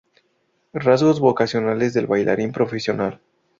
[0.73, 3.21] Rasgos vocacionales del bailarín profesional".